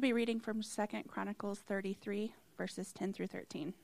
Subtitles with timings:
[0.00, 3.74] I'll be reading from 2 Chronicles 33, verses 10 through 13.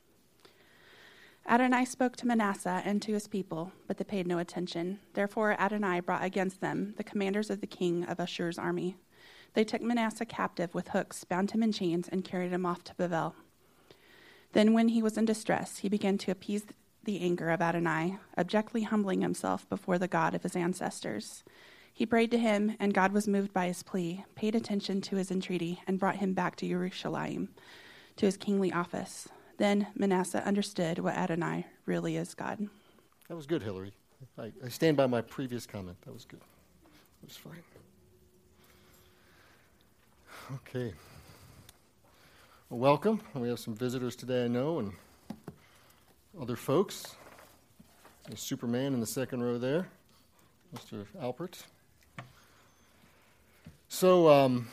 [1.46, 4.99] Adonai spoke to Manasseh and to his people, but they paid no attention.
[5.13, 8.96] Therefore, Adonai brought against them the commanders of the king of Ashur's army.
[9.53, 12.95] They took Manasseh captive with hooks, bound him in chains, and carried him off to
[12.95, 13.35] Babel.
[14.54, 16.64] Then, when he was in distress, he began to appease
[17.04, 21.45] the anger of Adonai, abjectly humbling himself before the God of his ancestors.
[21.96, 25.31] He prayed to him, and God was moved by his plea, paid attention to his
[25.31, 27.49] entreaty, and brought him back to Jerusalem,
[28.17, 29.31] to his kingly office.
[29.57, 32.69] Then Manasseh understood what Adonai really is God.
[33.28, 33.95] That was good, Hillary.
[34.39, 35.97] I, I stand by my previous comment.
[36.03, 36.42] That was good.
[37.23, 37.62] That was fine.
[40.56, 40.92] Okay.
[42.69, 43.23] Well, welcome.
[43.33, 44.92] We have some visitors today, I know, and
[46.39, 47.17] other folks.
[48.29, 49.89] There's Superman in the second row there,
[50.75, 51.07] Mr.
[51.19, 51.63] Alpert.
[53.89, 54.69] So, um,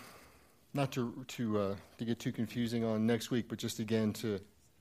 [0.73, 4.39] not to to uh, to get too confusing on next week, but just again to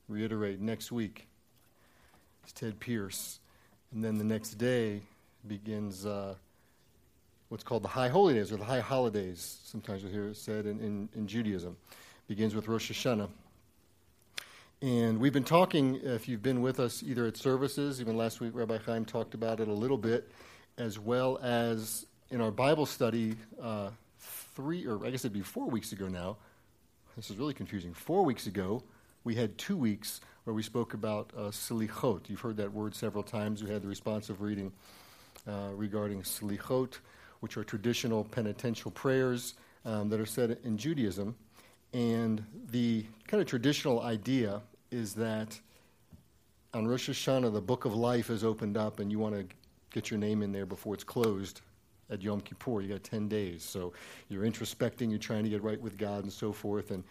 [0.09, 1.27] reiterate, next week
[2.47, 3.41] is Ted Pierce,
[3.93, 5.03] and then the next day
[5.47, 6.35] begins uh,
[7.51, 9.59] what's called the High Holy Days or the High Holidays.
[9.65, 11.77] Sometimes you'll hear it said in, in, in Judaism,
[12.27, 13.29] begins with Rosh Hashanah.
[14.81, 18.53] And we've been talking, if you've been with us either at services, even last week
[18.55, 20.31] Rabbi Chaim talked about it a little bit,
[20.79, 23.91] as well as in our Bible study uh,
[24.55, 26.37] three, or I guess it'd be four weeks ago now.
[27.17, 27.93] This is really confusing.
[27.93, 28.83] Four weeks ago,
[29.25, 31.51] we had two weeks where we spoke about uh.
[32.27, 33.63] You've heard that word several times.
[33.63, 34.73] We had the responsive reading
[35.47, 36.99] uh, regarding selichot,
[37.41, 41.35] which are traditional penitential prayers um, that are said in Judaism.
[41.93, 45.59] And the kind of traditional idea is that
[46.75, 49.47] on Rosh Hashanah, the book of life is opened up, and you want to
[49.93, 51.61] get your name in there before it's closed
[52.11, 52.81] at Yom Kippur.
[52.81, 53.63] You got 10 days.
[53.63, 53.93] So
[54.29, 56.91] you're introspecting, you're trying to get right with God and so forth.
[56.91, 57.05] And,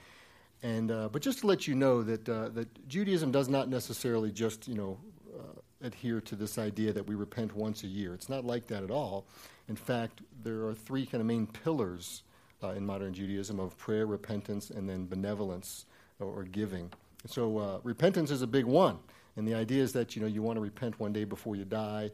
[0.64, 4.32] and, uh, but just to let you know that, uh, that Judaism does not necessarily
[4.32, 4.98] just, you know,
[5.38, 8.14] uh, adhere to this idea that we repent once a year.
[8.14, 9.26] It's not like that at all.
[9.68, 12.24] In fact, there are three kind of main pillars
[12.64, 15.86] uh, in modern Judaism of prayer, repentance, and then benevolence
[16.20, 16.92] or, or giving.
[17.26, 18.98] So uh, repentance is a big one.
[19.38, 21.66] And the idea is that, you know, you want to repent one day before you
[21.66, 22.12] die.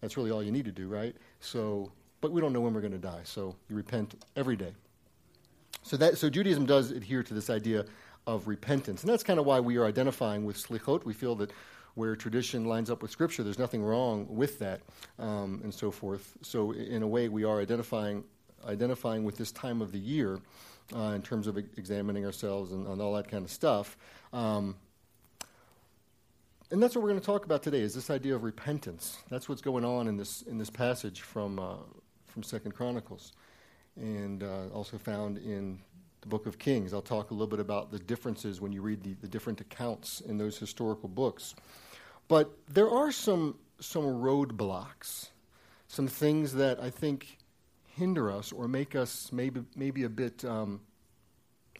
[0.00, 1.14] That's really all you need to do, right?
[1.40, 1.92] So
[2.26, 4.72] but we don't know when we're going to die, so you repent every day.
[5.84, 7.84] So, that, so Judaism does adhere to this idea
[8.26, 11.04] of repentance, and that's kind of why we are identifying with slichot.
[11.04, 11.52] We feel that
[11.94, 14.80] where tradition lines up with Scripture, there's nothing wrong with that,
[15.20, 16.36] um, and so forth.
[16.42, 18.24] So, in a way, we are identifying
[18.66, 20.40] identifying with this time of the year
[20.96, 23.96] uh, in terms of examining ourselves and, and, all that kind of stuff.
[24.32, 24.74] Um,
[26.72, 29.18] and that's what we're going to talk about today: is this idea of repentance.
[29.30, 31.76] That's what's going on in this in this passage from uh,
[32.36, 33.32] from Second Chronicles,
[33.96, 35.78] and uh, also found in
[36.20, 36.92] the Book of Kings.
[36.92, 40.20] I'll talk a little bit about the differences when you read the, the different accounts
[40.20, 41.54] in those historical books.
[42.28, 45.30] But there are some some roadblocks,
[45.88, 47.38] some things that I think
[47.86, 50.44] hinder us or make us maybe maybe a bit.
[50.44, 50.82] Um,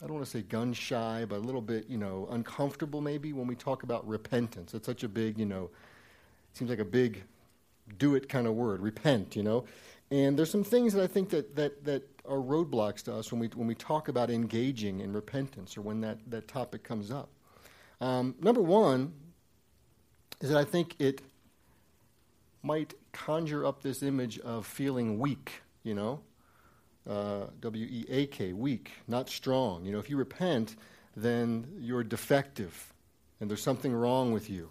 [0.00, 3.34] I don't want to say gun shy, but a little bit, you know, uncomfortable maybe
[3.34, 4.72] when we talk about repentance.
[4.72, 5.68] It's such a big, you know,
[6.54, 7.24] seems like a big
[7.98, 9.64] do it kind of word, repent, you know.
[10.10, 13.40] And there's some things that I think that, that, that are roadblocks to us when
[13.40, 17.28] we, when we talk about engaging in repentance or when that, that topic comes up.
[18.00, 19.12] Um, number one
[20.40, 21.22] is that I think it
[22.62, 26.20] might conjure up this image of feeling weak, you know?
[27.08, 29.84] Uh, W E A K, weak, not strong.
[29.84, 30.74] You know, if you repent,
[31.16, 32.92] then you're defective
[33.40, 34.70] and there's something wrong with you.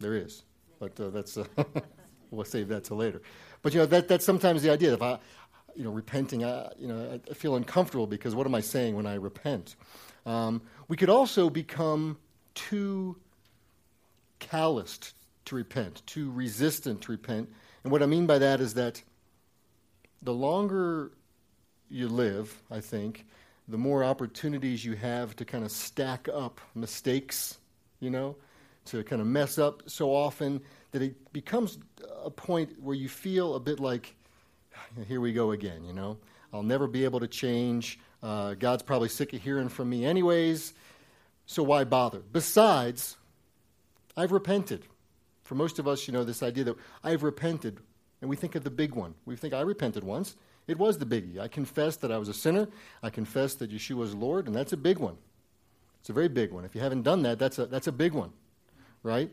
[0.00, 0.44] There is.
[0.78, 1.44] But uh, that's, uh,
[2.30, 3.22] we'll save that till later.
[3.62, 4.94] But you know that that's sometimes the idea.
[4.94, 5.18] If I,
[5.74, 9.06] you know, repenting, I, you know, I feel uncomfortable because what am I saying when
[9.06, 9.76] I repent?
[10.26, 12.18] Um, we could also become
[12.54, 13.16] too
[14.38, 15.14] calloused
[15.46, 17.48] to repent, too resistant to repent.
[17.82, 19.02] And what I mean by that is that
[20.22, 21.12] the longer
[21.88, 23.26] you live, I think,
[23.68, 27.58] the more opportunities you have to kind of stack up mistakes,
[28.00, 28.36] you know,
[28.86, 30.60] to kind of mess up so often
[30.92, 31.78] that it becomes
[32.24, 34.14] a point where you feel a bit like,
[35.06, 36.18] here we go again, you know?
[36.52, 37.98] I'll never be able to change.
[38.22, 40.72] Uh, God's probably sick of hearing from me, anyways,
[41.46, 42.20] so why bother?
[42.32, 43.16] Besides,
[44.16, 44.84] I've repented.
[45.44, 47.78] For most of us, you know, this idea that I've repented,
[48.20, 49.14] and we think of the big one.
[49.24, 50.36] We think, I repented once.
[50.66, 51.38] It was the biggie.
[51.38, 52.68] I confessed that I was a sinner.
[53.02, 55.16] I confessed that Yeshua is Lord, and that's a big one.
[56.00, 56.64] It's a very big one.
[56.64, 58.32] If you haven't done that, that's a, that's a big one,
[59.02, 59.30] right?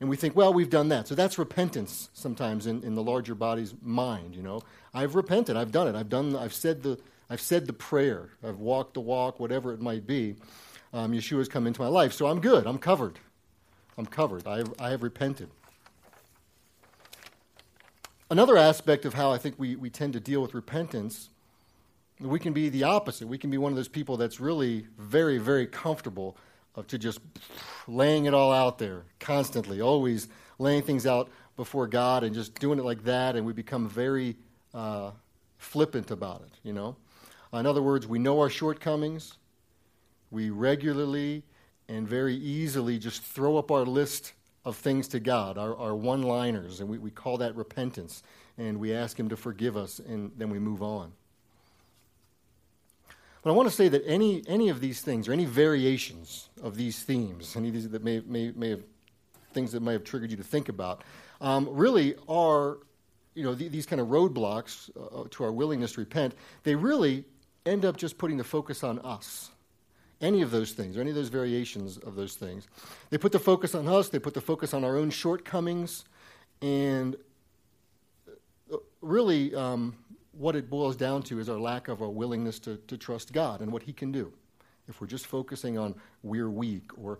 [0.00, 1.08] And we think, well, we've done that.
[1.08, 4.60] So that's repentance sometimes in, in the larger body's mind, you know.
[4.94, 5.96] I've repented, I've done it.
[5.96, 6.98] I've done I've said the
[7.30, 10.36] I've said the prayer, I've walked the walk, whatever it might be.
[10.94, 12.66] Um, Yeshua's come into my life, so I'm good.
[12.66, 13.18] I'm covered.
[13.98, 14.46] I'm covered.
[14.46, 15.50] I have, I have repented.
[18.30, 21.28] Another aspect of how I think we, we tend to deal with repentance,
[22.18, 23.28] we can be the opposite.
[23.28, 26.36] We can be one of those people that's really very, very comfortable
[26.78, 27.20] of to just
[27.86, 30.28] laying it all out there constantly, always
[30.58, 34.36] laying things out before God and just doing it like that, and we become very
[34.72, 35.10] uh,
[35.56, 36.96] flippant about it, you know?
[37.52, 39.38] In other words, we know our shortcomings.
[40.30, 41.42] We regularly
[41.88, 44.34] and very easily just throw up our list
[44.64, 48.22] of things to God, our, our one liners, and we, we call that repentance.
[48.58, 51.12] And we ask Him to forgive us, and then we move on.
[53.42, 56.76] But I want to say that any, any of these things, or any variations of
[56.76, 58.82] these themes, any of these that may, may, may have
[59.52, 61.02] things that may have triggered you to think about,
[61.40, 62.78] um, really are,
[63.34, 66.34] you know, th- these kind of roadblocks uh, to our willingness to repent.
[66.64, 67.24] They really
[67.64, 69.50] end up just putting the focus on us
[70.20, 72.66] any of those things, or any of those variations of those things.
[73.10, 76.04] They put the focus on us, they put the focus on our own shortcomings,
[76.60, 77.16] and
[78.72, 79.96] uh, really um,
[80.38, 83.60] what it boils down to is our lack of a willingness to, to trust God
[83.60, 84.32] and what He can do.
[84.88, 87.18] If we're just focusing on we're weak, or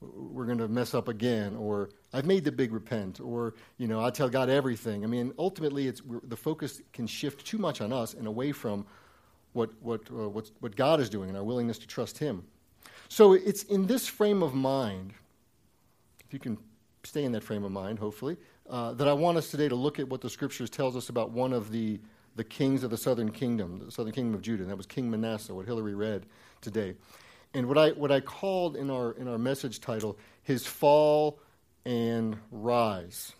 [0.00, 4.04] we're going to mess up again, or I've made the big repent, or you know
[4.04, 5.04] I tell God everything.
[5.04, 8.86] I mean, ultimately, it's the focus can shift too much on us and away from
[9.52, 12.44] what, what, uh, what God is doing and our willingness to trust Him.
[13.08, 15.12] So it's in this frame of mind,
[16.26, 16.56] if you can
[17.04, 18.36] stay in that frame of mind, hopefully,
[18.70, 21.30] uh, that I want us today to look at what the Scriptures tells us about
[21.30, 22.00] one of the,
[22.36, 25.10] the kings of the southern kingdom, the southern kingdom of Judah, and that was King
[25.10, 26.26] Manasseh, what Hillary read
[26.60, 26.94] today.
[27.54, 31.38] And what I, what I called in our, in our message title, his fall
[31.84, 33.32] and rise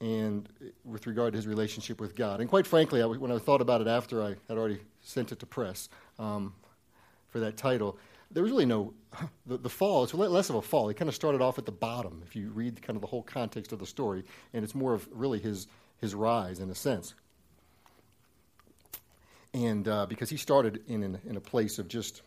[0.00, 0.48] and
[0.84, 2.40] with regard to his relationship with God.
[2.40, 5.38] And quite frankly, I, when I thought about it after I had already sent it
[5.38, 5.88] to press
[6.18, 6.54] um,
[7.28, 7.96] for that title,
[8.32, 8.94] there was really no
[9.46, 10.02] the, the, fall.
[10.02, 10.88] It's less of a fall.
[10.88, 12.20] He kind of started off at the bottom.
[12.26, 15.08] If you read kind of the whole context of the story, and it's more of
[15.12, 15.68] really his
[16.00, 17.14] his rise in a sense.
[19.54, 22.22] And uh, because he started in, in, in a place of just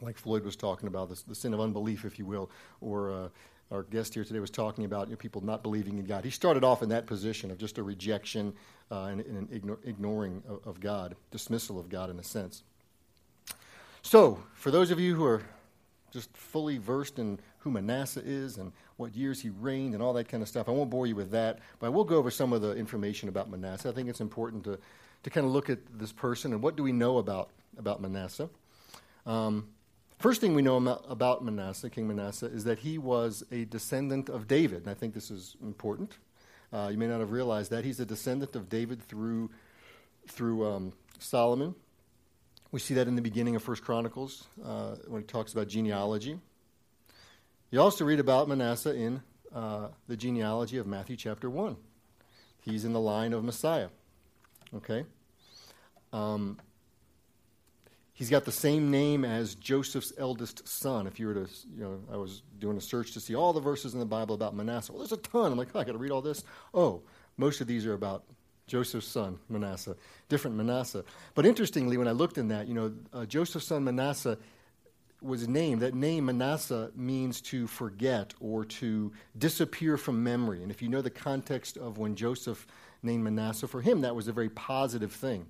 [0.00, 2.50] like Floyd was talking about, the, the sin of unbelief, if you will,
[2.80, 3.28] or uh,
[3.70, 6.24] our guest here today was talking about you know, people not believing in God.
[6.24, 8.52] He started off in that position of just a rejection
[8.90, 12.62] uh, and, and, an ignoring of, of, God, dismissal of God in a sense.
[14.02, 15.42] So, for those of you who are
[16.12, 20.28] just fully versed in who Manasseh is and what years he reigned and all that
[20.28, 22.52] kind of stuff, I won't bore you with that, but I will go over some
[22.52, 23.88] of the information about Manasseh.
[23.88, 24.78] I think it's important to,
[25.22, 28.48] to kind of look at this person and what do we know about, about Manasseh.
[29.26, 29.68] Um,
[30.22, 30.76] First thing we know
[31.08, 34.82] about Manasseh, King Manasseh, is that he was a descendant of David.
[34.82, 36.16] And I think this is important.
[36.72, 37.84] Uh, you may not have realized that.
[37.84, 39.50] He's a descendant of David through,
[40.28, 41.74] through um, Solomon.
[42.70, 46.38] We see that in the beginning of First Chronicles uh, when it talks about genealogy.
[47.72, 49.22] You also read about Manasseh in
[49.52, 51.76] uh, the genealogy of Matthew chapter 1.
[52.60, 53.88] He's in the line of Messiah.
[54.74, 55.04] Okay?
[56.12, 56.58] Um,
[58.22, 61.08] He's got the same name as Joseph's eldest son.
[61.08, 63.60] If you were to, you know, I was doing a search to see all the
[63.60, 64.92] verses in the Bible about Manasseh.
[64.92, 65.50] Well, there's a ton.
[65.50, 66.44] I'm like, oh, I got to read all this.
[66.72, 67.02] Oh,
[67.36, 68.24] most of these are about
[68.68, 69.96] Joseph's son, Manasseh,
[70.28, 71.04] different Manasseh.
[71.34, 74.38] But interestingly, when I looked in that, you know, uh, Joseph's son Manasseh
[75.22, 75.80] was named.
[75.80, 80.62] That name Manasseh means to forget or to disappear from memory.
[80.62, 82.66] And if you know the context of when Joseph
[83.02, 85.46] named Manasseh, for him that was a very positive thing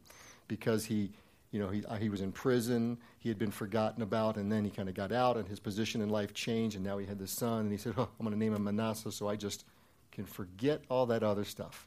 [0.49, 1.13] because he
[1.53, 4.65] you know, he, uh, he was in prison, he had been forgotten about, and then
[4.65, 7.19] he kind of got out, and his position in life changed, and now he had
[7.19, 9.65] this son, and he said, oh, I'm going to name him Manasseh, so I just
[10.11, 11.87] can forget all that other stuff.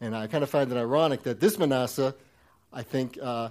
[0.00, 2.14] And I kind of find it ironic that this Manasseh,
[2.72, 3.50] I think, uh,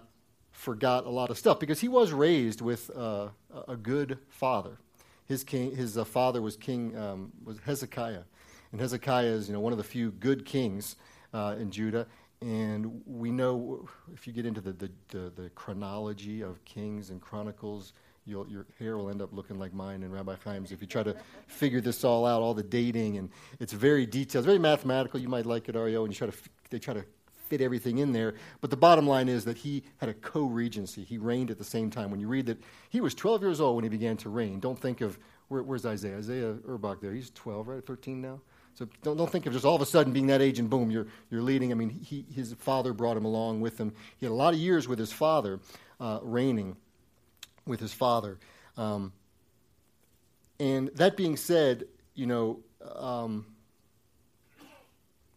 [0.52, 3.28] forgot a lot of stuff because he was raised with uh,
[3.68, 4.78] a good father.
[5.26, 8.24] His, king, his uh, father was King um, was Hezekiah,
[8.72, 10.98] and Hezekiah is you know one of the few good kings
[11.34, 12.08] uh, in Judah.
[12.42, 17.22] And we know if you get into the, the, the, the chronology of Kings and
[17.22, 17.94] Chronicles,
[18.26, 21.16] your hair will end up looking like mine and Rabbi Chaim's if you try to
[21.48, 23.18] figure this all out, all the dating.
[23.18, 25.20] And it's very detailed, it's very mathematical.
[25.20, 26.38] You might like it, Ario, and you try to,
[26.70, 27.04] they try to
[27.52, 28.36] fit everything in there.
[28.62, 31.04] But the bottom line is that he had a co regency.
[31.04, 32.10] He reigned at the same time.
[32.10, 32.58] When you read that
[32.90, 35.20] he was 12 years old when he began to reign, don't think of,
[35.50, 36.18] where, where's Isaiah?
[36.18, 37.12] Isaiah Urbach there.
[37.12, 37.86] He's 12, right?
[37.86, 38.40] 13 now?
[38.74, 40.90] So don't, don't think of just all of a sudden being that age and boom,
[40.90, 41.72] you're, you're leading.
[41.72, 43.94] I mean, he, his father brought him along with him.
[44.18, 45.60] He had a lot of years with his father,
[46.00, 46.78] uh, reigning
[47.66, 48.40] with his father.
[48.78, 49.14] Um,
[50.60, 51.86] and that being said,
[52.16, 52.60] you know,
[52.96, 53.46] um,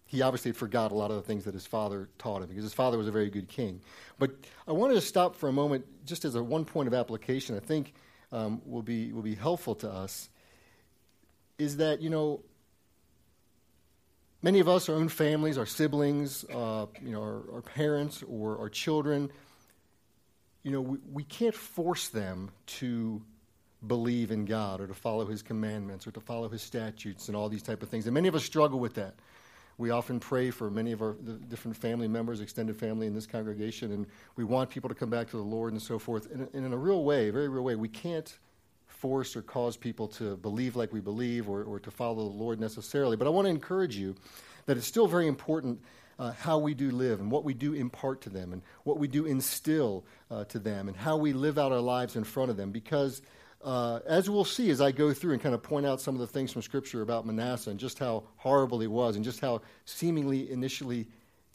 [0.07, 2.73] he obviously forgot a lot of the things that his father taught him because his
[2.73, 3.81] father was a very good king.
[4.19, 4.31] But
[4.69, 7.61] I wanted to stop for a moment, just as a one point of application, I
[7.61, 7.95] think
[8.31, 10.29] um, will, be, will be helpful to us,
[11.59, 12.41] is that, you know,
[14.44, 18.58] many of us, our own families, our siblings, uh, you know, our, our, parents or
[18.58, 19.30] our children,
[20.62, 23.22] you know, we, we can't force them to
[23.86, 27.48] believe in God or to follow his commandments or to follow his statutes and all
[27.48, 28.06] these type of things.
[28.06, 29.14] And many of us struggle with that.
[29.78, 31.14] We often pray for many of our
[31.48, 35.28] different family members, extended family in this congregation, and we want people to come back
[35.30, 36.30] to the Lord and so forth.
[36.30, 38.38] And, and in a real way, very real way, we can't
[39.04, 42.58] force or cause people to believe like we believe or, or to follow the Lord
[42.58, 43.18] necessarily.
[43.18, 44.14] But I want to encourage you
[44.64, 45.78] that it's still very important
[46.18, 49.06] uh, how we do live and what we do impart to them and what we
[49.06, 52.56] do instill uh, to them and how we live out our lives in front of
[52.56, 53.20] them because
[53.62, 56.23] uh, as we'll see as I go through and kind of point out some of
[56.23, 59.61] the things from Scripture about Manasseh and just how horrible he was and just how
[59.84, 61.08] seemingly initially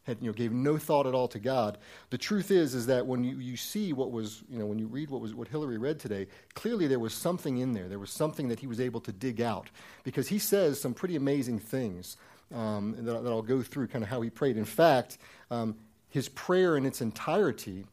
[0.09, 1.77] had, you know, gave no thought at all to God.
[2.09, 4.87] The truth is, is that when you, you see what was, you know, when you
[4.87, 7.87] read what was what Hillary read today, clearly there was something in there.
[7.87, 9.69] There was something that he was able to dig out
[10.03, 12.17] because he says some pretty amazing things
[12.53, 14.57] um, that, that, I'll go through, kind of how he prayed.
[14.57, 15.17] In fact,
[15.51, 15.75] um,
[16.09, 17.85] his prayer in its entirety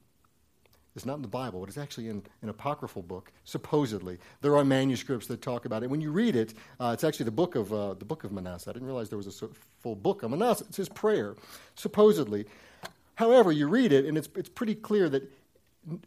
[0.97, 4.19] it's not in the Bible, but it's actually in an apocryphal book, supposedly.
[4.41, 5.91] There are manuscripts that talk about it.
[5.91, 8.71] When you read it, uh, it's actually the book of uh, the book of Manasseh.
[8.71, 9.49] I didn't realize there was a
[9.81, 10.65] full book of Manasseh.
[10.69, 11.37] It's his prayer,
[11.75, 12.47] supposedly.
[13.17, 15.31] However, you read it, and it's, it's pretty clear that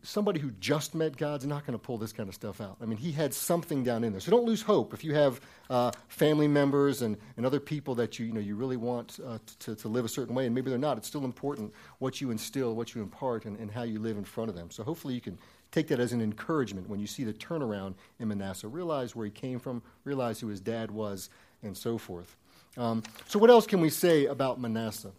[0.01, 2.77] somebody who just met God's not going to pull this kind of stuff out.
[2.81, 4.19] I mean, he had something down in there.
[4.19, 8.19] So don't lose hope if you have uh, family members and, and other people that
[8.19, 10.69] you, you, know, you really want uh, to, to live a certain way, and maybe
[10.69, 10.97] they're not.
[10.97, 14.25] It's still important what you instill, what you impart, and, and how you live in
[14.25, 14.69] front of them.
[14.69, 15.37] So hopefully you can
[15.71, 18.67] take that as an encouragement when you see the turnaround in Manasseh.
[18.67, 21.29] Realize where he came from, realize who his dad was,
[21.63, 22.35] and so forth.
[22.77, 25.11] Um, so, what else can we say about Manasseh?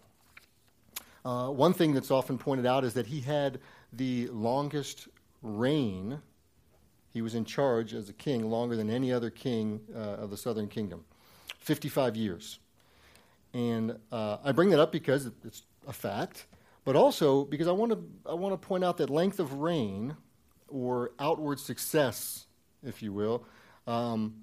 [1.24, 3.58] Uh, one thing that's often pointed out is that he had
[3.92, 5.08] the longest
[5.42, 6.20] reign.
[7.12, 10.36] He was in charge as a king longer than any other king uh, of the
[10.36, 11.04] southern kingdom
[11.58, 12.58] 55 years.
[13.52, 16.46] And uh, I bring that up because it's a fact,
[16.84, 20.16] but also because I want to I want to point out that length of reign
[20.68, 22.46] or outward success,
[22.84, 23.44] if you will,
[23.88, 24.34] um,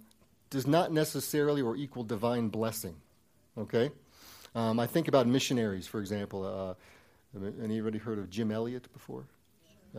[0.49, 2.95] does not necessarily or equal divine blessing.
[3.57, 3.91] Okay,
[4.55, 6.45] um, I think about missionaries, for example.
[6.45, 6.73] Uh,
[7.63, 9.25] anybody heard of Jim Elliot before?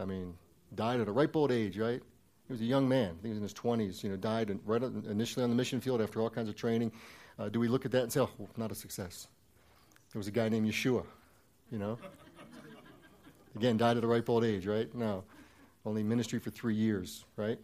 [0.00, 0.34] I mean,
[0.74, 2.02] died at a ripe old age, right?
[2.46, 3.10] He was a young man.
[3.10, 4.02] I think he was in his 20s.
[4.02, 6.92] You know, died right initially on the mission field after all kinds of training.
[7.38, 9.28] Uh, do we look at that and say, oh, well, not a success?
[10.12, 11.04] There was a guy named Yeshua,
[11.70, 11.98] you know?
[13.56, 14.92] Again, died at a ripe old age, right?
[14.94, 15.24] No.
[15.84, 17.58] Only ministry for three years, right?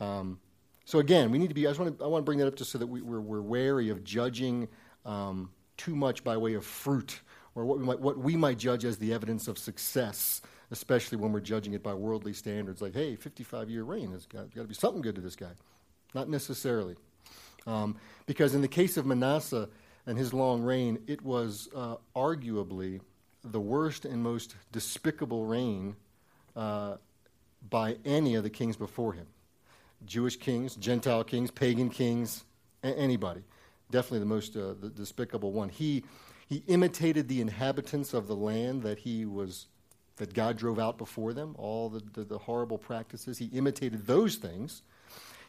[0.00, 0.38] Um,
[0.84, 2.46] so again, we need to be, I, just want to, I want to bring that
[2.46, 4.68] up just so that we, are we're wary of judging
[5.04, 7.20] um, too much by way of fruit
[7.54, 11.32] or what we, might, what we might judge as the evidence of success especially when
[11.32, 12.82] we're judging it by worldly standards.
[12.82, 15.52] Like, hey, 55 year reign, there's got, got to be something good to this guy.
[16.14, 16.96] Not necessarily.
[17.66, 17.96] Um,
[18.26, 19.68] because in the case of Manasseh
[20.06, 23.00] and his long reign, it was uh, arguably
[23.44, 25.96] the worst and most despicable reign
[26.54, 26.96] uh,
[27.68, 29.26] by any of the kings before him
[30.04, 32.44] Jewish kings, Gentile kings, pagan kings,
[32.82, 33.42] a- anybody.
[33.90, 35.68] Definitely the most uh, the despicable one.
[35.68, 36.04] He,
[36.48, 39.66] he imitated the inhabitants of the land that he was
[40.16, 43.38] that God drove out before them, all the, the, the, horrible practices.
[43.38, 44.82] He imitated those things.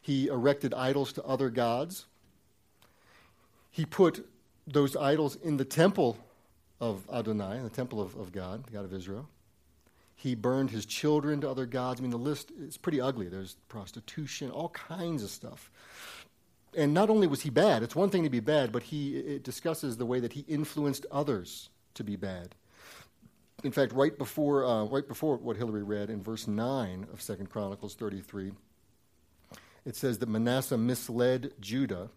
[0.01, 2.05] He erected idols to other gods.
[3.71, 4.27] He put
[4.65, 6.17] those idols in the temple
[6.79, 9.27] of Adonai, the temple of, of God, the God of Israel.
[10.15, 11.99] He burned his children to other gods.
[11.99, 13.29] I mean, the list is pretty ugly.
[13.29, 15.71] There's prostitution, all kinds of stuff.
[16.75, 19.43] And not only was he bad, it's one thing to be bad, but he it
[19.43, 22.55] discusses the way that he influenced others to be bad
[23.63, 27.49] in fact, right before, uh, right before what Hillary read in verse 9 of Second
[27.49, 28.51] Chronicles 33,
[29.85, 32.09] it says that Manasseh misled Judah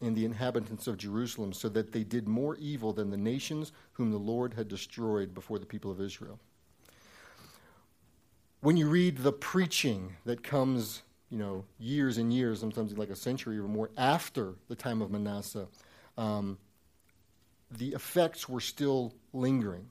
[0.00, 4.10] and the inhabitants of Jerusalem so that they did more evil than the nations whom
[4.10, 6.38] the Lord had destroyed before the people of Israel.
[8.60, 13.16] When you read the preaching that comes, you know, years and years, sometimes like a
[13.16, 15.66] century or more after the time of Manasseh,
[16.18, 16.58] um,
[17.70, 19.88] the effects were still lingering.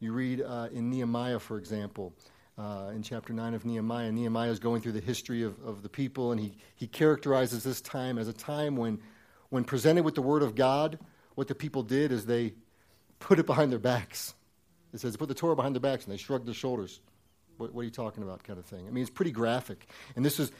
[0.00, 2.12] You read uh, in Nehemiah, for example,
[2.58, 5.88] uh, in chapter 9 of Nehemiah, Nehemiah is going through the history of, of the
[5.88, 9.00] people, and he, he characterizes this time as a time when,
[9.48, 10.98] when presented with the Word of God,
[11.34, 12.54] what the people did is they
[13.18, 14.34] put it behind their backs.
[14.92, 17.00] It says, put the Torah behind their backs, and they shrugged their shoulders.
[17.56, 18.86] What, what are you talking about, kind of thing?
[18.86, 19.88] I mean, it's pretty graphic.
[20.14, 20.52] And this is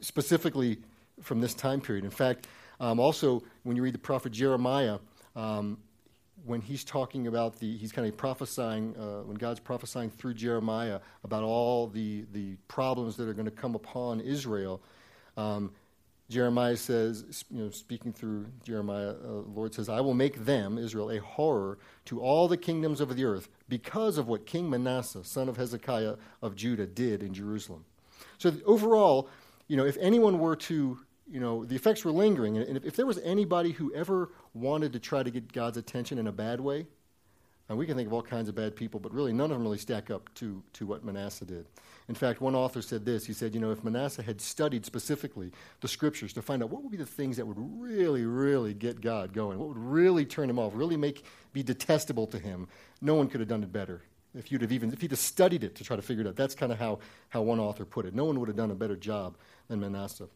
[0.00, 0.78] specifically
[1.20, 2.04] from this time period.
[2.04, 2.46] In fact,
[2.80, 4.98] um, also, when you read the prophet Jeremiah,
[5.36, 5.78] um,
[6.44, 11.00] when he's talking about the, he's kind of prophesying, uh, when God's prophesying through Jeremiah
[11.24, 14.82] about all the, the problems that are going to come upon Israel,
[15.36, 15.72] um,
[16.28, 20.78] Jeremiah says, you know, speaking through Jeremiah, uh, the Lord says, I will make them,
[20.78, 25.24] Israel, a horror to all the kingdoms of the earth because of what King Manasseh,
[25.24, 27.84] son of Hezekiah of Judah, did in Jerusalem.
[28.38, 29.28] So overall,
[29.68, 31.00] you know, if anyone were to
[31.30, 32.56] you know, the effects were lingering.
[32.58, 36.18] And if, if, there was anybody who ever wanted to try to get God's attention
[36.18, 36.86] in a bad way,
[37.68, 39.62] and we can think of all kinds of bad people, but really none of them
[39.62, 41.66] really stack up to, to what Manasseh did.
[42.08, 43.24] In fact, one author said this.
[43.24, 46.82] He said, you know, if Manasseh had studied specifically the scriptures to find out what
[46.82, 50.50] would be the things that would really, really get God going, what would really turn
[50.50, 52.68] him off, really make be detestable to him,
[53.00, 54.02] no one could have done it better.
[54.34, 56.36] If you'd have even if he'd have studied it to try to figure it out.
[56.36, 56.98] That's kind of how,
[57.28, 58.14] how one author put it.
[58.14, 59.36] No one would have done a better job
[59.68, 60.28] than Manasseh.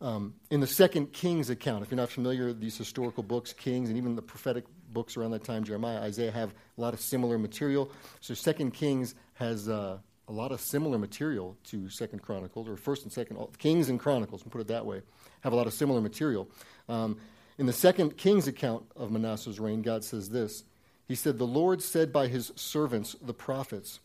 [0.00, 3.88] Um, in the Second Kings account, if you're not familiar, with these historical books, Kings,
[3.88, 7.36] and even the prophetic books around that time, Jeremiah, Isaiah, have a lot of similar
[7.36, 7.90] material.
[8.20, 13.02] So Second Kings has uh, a lot of similar material to Second Chronicles, or First
[13.02, 14.44] and Second Kings and Chronicles.
[14.44, 15.02] We'll put it that way.
[15.40, 16.48] Have a lot of similar material.
[16.88, 17.18] Um,
[17.58, 20.62] in the Second Kings account of Manasseh's reign, God says this.
[21.08, 23.98] He said, "The Lord said by His servants, the prophets,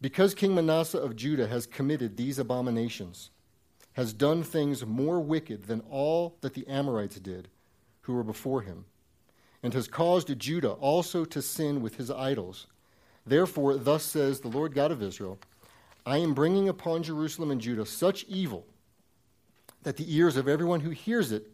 [0.00, 3.30] because King Manasseh of Judah has committed these abominations."
[3.94, 7.48] Has done things more wicked than all that the Amorites did
[8.02, 8.84] who were before him,
[9.62, 12.66] and has caused Judah also to sin with his idols.
[13.26, 15.38] Therefore, thus says the Lord God of Israel
[16.04, 18.66] I am bringing upon Jerusalem and Judah such evil
[19.82, 21.48] that the ears of everyone who hears it,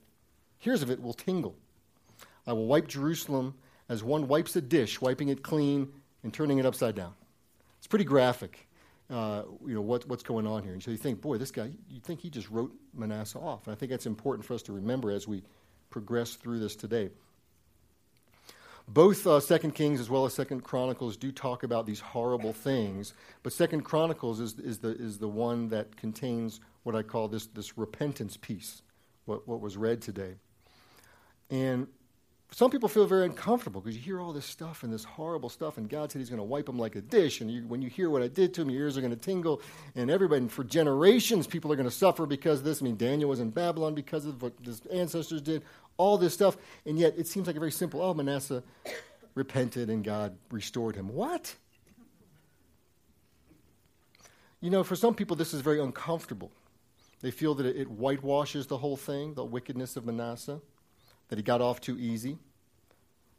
[0.58, 1.54] hears of it, will tingle.
[2.46, 3.54] I will wipe Jerusalem
[3.88, 5.92] as one wipes a dish, wiping it clean
[6.22, 7.14] and turning it upside down.
[7.78, 8.67] It's pretty graphic
[9.10, 10.72] uh, you know, what, what's going on here.
[10.72, 13.66] And so you think, boy, this guy, you think he just wrote Manasseh off.
[13.66, 15.42] And I think that's important for us to remember as we
[15.90, 17.10] progress through this today.
[18.86, 23.12] Both uh, Second Kings as well as Second Chronicles do talk about these horrible things,
[23.42, 27.46] but Second Chronicles is, is, the, is the one that contains what I call this,
[27.48, 28.80] this repentance piece,
[29.26, 30.36] what, what was read today.
[31.50, 31.86] And
[32.50, 35.76] some people feel very uncomfortable because you hear all this stuff and this horrible stuff,
[35.76, 37.42] and God said He's going to wipe them like a dish.
[37.42, 39.20] And you, when you hear what I did to them, your ears are going to
[39.20, 39.60] tingle,
[39.94, 42.80] and everybody, and for generations, people are going to suffer because of this.
[42.80, 45.62] I mean, Daniel was in Babylon because of what his ancestors did,
[45.98, 46.56] all this stuff,
[46.86, 48.00] and yet it seems like a very simple.
[48.00, 48.62] Oh, Manasseh
[49.34, 51.08] repented and God restored him.
[51.08, 51.54] What?
[54.60, 56.50] You know, for some people, this is very uncomfortable.
[57.20, 60.60] They feel that it, it whitewashes the whole thing, the wickedness of Manasseh
[61.28, 62.38] that he got off too easy,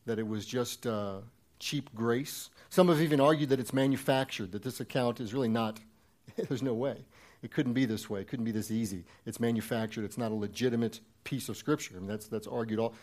[0.05, 1.17] that it was just uh,
[1.59, 2.49] cheap grace.
[2.69, 5.79] Some have even argued that it's manufactured, that this account is really not,
[6.37, 7.05] there's no way.
[7.41, 8.21] It couldn't be this way.
[8.21, 9.05] It couldn't be this easy.
[9.25, 10.03] It's manufactured.
[10.03, 11.95] It's not a legitimate piece of scripture.
[11.95, 12.93] I mean, that's, that's argued all.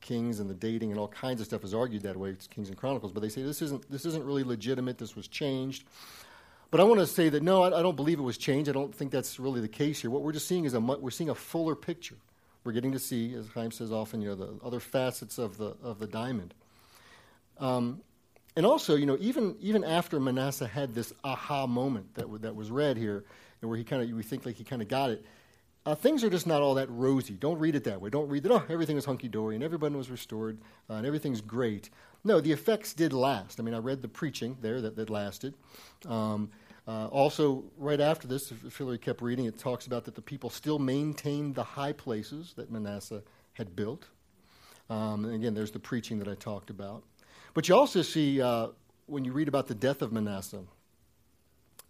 [0.00, 2.30] Kings and the dating and all kinds of stuff is argued that way.
[2.30, 4.96] It's Kings and Chronicles, but they say this isn't this isn't really legitimate.
[4.96, 5.84] This was changed.
[6.70, 8.70] But I want to say that no, I, I, don't believe it was changed.
[8.70, 10.10] I don't think that's really the case here.
[10.10, 12.16] What we're just seeing is a we're seeing a fuller picture
[12.64, 15.76] we're getting to see, as Chaim says often, you know, the other facets of the
[15.82, 16.54] of the diamond.
[17.58, 18.00] Um,
[18.56, 22.54] and also, you know, even even after Manasseh had this aha moment that w- that
[22.54, 23.24] was read here,
[23.60, 25.24] and where he kind of we think like he kind of got it.
[25.86, 27.34] Uh, things are just not all that rosy.
[27.34, 28.10] Don't read it that way.
[28.10, 30.58] Don't read that, oh, everything was hunky dory and everybody was restored
[30.90, 31.88] uh, and everything's great.
[32.22, 33.58] No, the effects did last.
[33.58, 35.54] I mean, I read the preaching there that, that lasted.
[36.06, 36.50] Um,
[36.90, 40.50] uh, also, right after this, if Hillary kept reading, it talks about that the people
[40.50, 43.22] still maintained the high places that Manasseh
[43.52, 44.08] had built.
[44.88, 47.04] Um, and again, there's the preaching that I talked about.
[47.54, 48.68] But you also see, uh,
[49.06, 50.64] when you read about the death of Manasseh,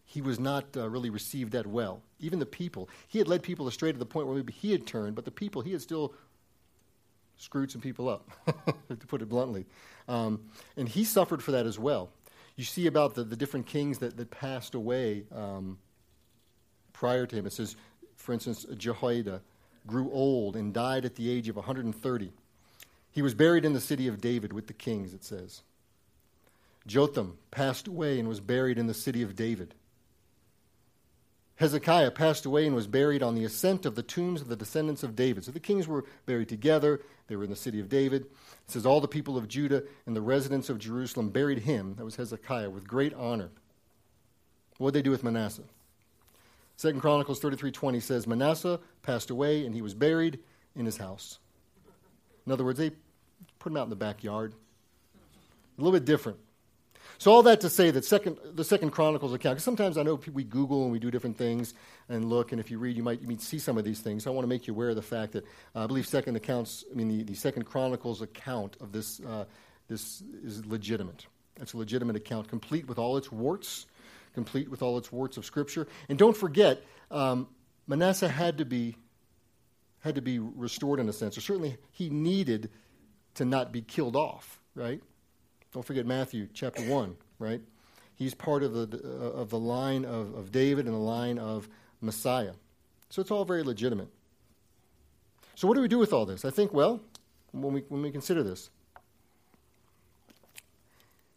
[0.04, 2.02] he was not uh, really received that well.
[2.18, 2.90] Even the people.
[3.08, 5.30] He had led people astray to the point where maybe he had turned, but the
[5.30, 6.12] people, he had still
[7.38, 8.28] screwed some people up,
[8.90, 9.64] to put it bluntly.
[10.08, 12.10] Um, and he suffered for that as well
[12.60, 15.78] you see about the, the different kings that, that passed away um,
[16.92, 17.46] prior to him.
[17.46, 17.74] It says,
[18.16, 19.40] for instance, Jehoiada
[19.86, 22.32] grew old and died at the age of 130.
[23.10, 25.62] He was buried in the city of David with the kings, it says.
[26.86, 29.74] Jotham passed away and was buried in the city of David.
[31.60, 35.02] Hezekiah passed away and was buried on the ascent of the tombs of the descendants
[35.02, 35.44] of David.
[35.44, 37.02] So the kings were buried together.
[37.26, 38.22] They were in the city of David.
[38.22, 38.30] It
[38.68, 42.16] says, All the people of Judah and the residents of Jerusalem buried him, that was
[42.16, 43.50] Hezekiah, with great honor.
[44.78, 45.64] What did they do with Manasseh?
[46.78, 50.38] Second Chronicles 33.20 says, Manasseh passed away and he was buried
[50.74, 51.40] in his house.
[52.46, 52.92] In other words, they
[53.58, 54.54] put him out in the backyard.
[55.76, 56.38] A little bit different.
[57.20, 60.18] So all that to say that second, the Second Chronicles account, because sometimes I know
[60.32, 61.74] we Google and we do different things
[62.08, 64.24] and look, and if you read, you might, you might see some of these things.
[64.24, 65.44] So I want to make you aware of the fact that
[65.76, 69.44] uh, I believe Second accounts, I mean the, the Second Chronicles account of this, uh,
[69.86, 71.26] this is legitimate.
[71.60, 73.84] It's a legitimate account, complete with all its warts,
[74.32, 75.88] complete with all its warts of Scripture.
[76.08, 77.48] And don't forget, um,
[77.86, 78.96] Manasseh had to be
[79.98, 82.70] had to be restored in a sense, or certainly he needed
[83.34, 85.02] to not be killed off, right?
[85.72, 87.60] Don't forget Matthew chapter 1, right?
[88.16, 91.68] He's part of the, uh, of the line of, of David and the line of
[92.00, 92.52] Messiah.
[93.08, 94.08] So it's all very legitimate.
[95.54, 96.44] So, what do we do with all this?
[96.44, 97.00] I think, well,
[97.52, 98.70] when we, when we consider this,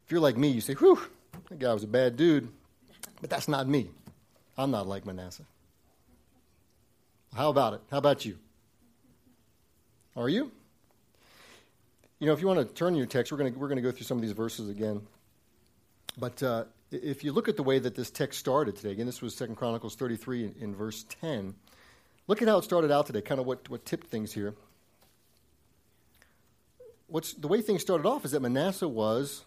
[0.06, 1.00] if you're like me, you say, whew,
[1.50, 2.50] that guy was a bad dude.
[3.22, 3.89] But that's not me.
[4.58, 5.46] I'm not like Manasseh.
[7.36, 7.82] How about it?
[7.89, 8.38] How about you?
[10.15, 10.52] Are you?
[12.23, 13.81] You know, if you want to turn your text, we're going to, we're going to
[13.81, 15.01] go through some of these verses again.
[16.17, 19.21] But uh, if you look at the way that this text started today, again, this
[19.21, 21.53] was Second Chronicles 33 in, in, verse 10.
[22.27, 24.55] Look at how it started out today, kind of what, what tipped things here.
[27.07, 29.43] What's, the way things started off is that Manasseh was,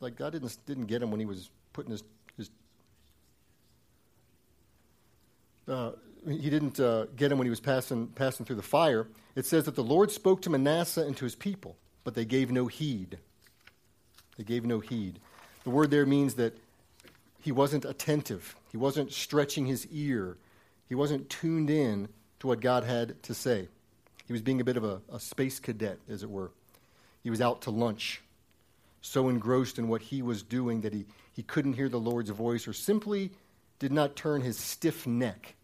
[0.00, 2.02] like, God didn't, didn't get him when he was putting his,
[2.36, 2.50] his
[5.68, 5.92] uh,
[6.26, 9.08] he didn't uh, get him when he was passing, passing through the fire.
[9.34, 12.50] It says that the Lord spoke to Manasseh and to his people, but they gave
[12.50, 13.18] no heed.
[14.36, 15.20] They gave no heed.
[15.64, 16.56] The word there means that
[17.40, 20.36] he wasn't attentive, he wasn't stretching his ear,
[20.88, 22.08] he wasn't tuned in
[22.40, 23.68] to what God had to say.
[24.26, 26.50] He was being a bit of a, a space cadet, as it were.
[27.22, 28.22] He was out to lunch,
[29.00, 32.68] so engrossed in what he was doing that he, he couldn't hear the Lord's voice
[32.68, 33.30] or simply
[33.78, 35.54] did not turn his stiff neck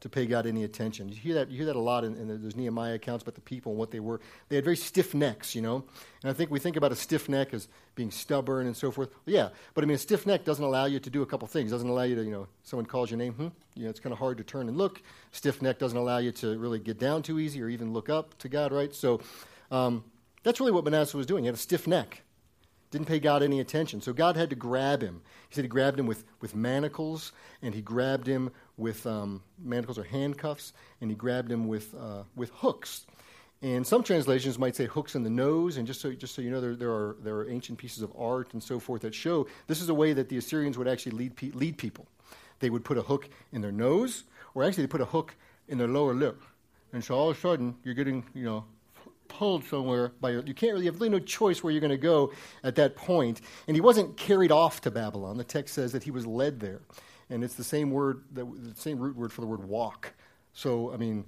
[0.00, 1.08] to pay God any attention.
[1.08, 3.40] You hear that, you hear that a lot in, in those Nehemiah accounts about the
[3.40, 4.20] people and what they were.
[4.48, 5.84] They had very stiff necks, you know.
[6.22, 9.10] And I think we think about a stiff neck as being stubborn and so forth.
[9.26, 11.46] Well, yeah, but I mean, a stiff neck doesn't allow you to do a couple
[11.48, 11.70] things.
[11.70, 13.48] It doesn't allow you to, you know, someone calls your name, hmm?
[13.74, 15.02] You know, it's kind of hard to turn and look.
[15.32, 18.36] Stiff neck doesn't allow you to really get down too easy or even look up
[18.38, 18.94] to God, right?
[18.94, 19.20] So
[19.70, 20.04] um,
[20.42, 21.44] that's really what Manasseh was doing.
[21.44, 22.22] He had a stiff neck
[22.90, 24.00] didn't pay God any attention.
[24.00, 25.22] So God had to grab him.
[25.48, 29.98] He said he grabbed him with, with manacles, and he grabbed him with um, manacles
[29.98, 33.06] or handcuffs, and he grabbed him with, uh, with hooks.
[33.62, 36.50] And some translations might say hooks in the nose, and just so, just so you
[36.50, 39.46] know, there, there, are, there are ancient pieces of art and so forth that show
[39.66, 42.06] this is a way that the Assyrians would actually lead, pe- lead people.
[42.60, 44.24] They would put a hook in their nose,
[44.54, 45.36] or actually they put a hook
[45.68, 46.42] in their lower lip.
[46.92, 48.64] And so all of a sudden, you're getting, you know,
[49.30, 51.96] pulled somewhere by you can't really you have really no choice where you're going to
[51.96, 53.40] go at that point.
[53.66, 55.38] And he wasn't carried off to Babylon.
[55.38, 56.82] The text says that he was led there,
[57.30, 60.12] and it's the same word, the same root word for the word walk.
[60.52, 61.24] So I mean,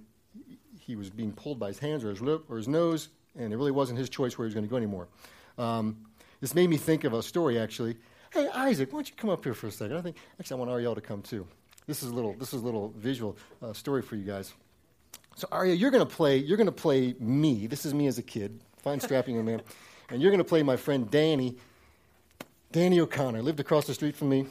[0.79, 3.57] he was being pulled by his hands or his lip or his nose, and it
[3.57, 5.09] really wasn't his choice where he was going to go anymore.
[5.57, 5.97] Um,
[6.41, 7.97] this made me think of a story actually.
[8.33, 9.97] Hey Isaac, why don't you come up here for a second?
[9.97, 11.47] I think actually I want Ariel to come too.
[11.87, 14.53] This is a little this is a little visual uh, story for you guys.
[15.37, 16.37] So Arya, you're going to play.
[16.37, 17.67] You're going to play me.
[17.67, 19.63] This is me as a kid, fine strapping young man,
[20.11, 21.57] and you're going to play my friend Danny.
[22.71, 24.47] Danny O'Connor lived across the street from me,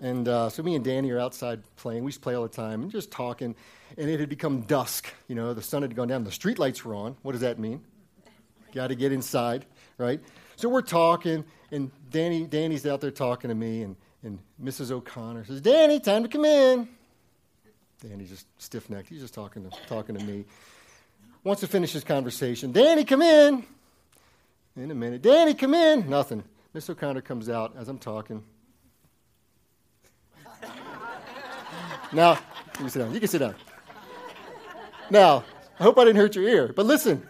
[0.00, 2.04] and uh, so me and Danny are outside playing.
[2.04, 3.54] We used to play all the time and just talking.
[3.96, 5.12] And it had become dusk.
[5.28, 6.24] You know, the sun had gone down.
[6.24, 7.16] The street lights were on.
[7.22, 7.82] What does that mean?
[8.74, 9.64] Got to get inside,
[9.96, 10.20] right?
[10.56, 14.90] So we're talking, and Danny, Danny's out there talking to me, and, and Mrs.
[14.90, 16.88] O'Connor says, "Danny, time to come in."
[18.02, 19.08] Danny's just stiff necked.
[19.08, 20.44] He's just talking to, talking to me.
[21.42, 22.72] Wants to finish his conversation.
[22.72, 23.64] Danny, come in.
[24.76, 25.22] In a minute.
[25.22, 26.08] Danny, come in.
[26.08, 26.44] Nothing.
[26.74, 28.44] Miss O'Connor comes out as I'm talking.
[32.12, 32.38] now, you
[32.74, 33.14] can sit down.
[33.14, 33.54] You can sit down.
[35.10, 35.44] Now,
[35.80, 37.26] I hope I didn't hurt your ear, but listen,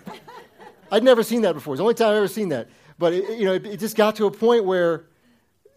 [0.90, 1.74] I'd never seen that before.
[1.74, 2.68] It's the only time I've ever seen that.
[2.98, 5.04] But it, you know, it, it just got to a point where